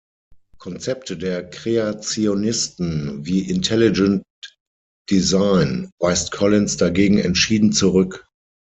Konzepte 0.57 1.15
der 1.15 1.47
Kreationisten, 1.47 3.23
wie 3.27 3.47
Intelligent 3.47 4.23
Design, 5.11 5.91
weist 5.99 6.31
Collins 6.31 6.75
dagegen 6.77 7.19
entschieden 7.19 7.71
zurück. 7.71 8.25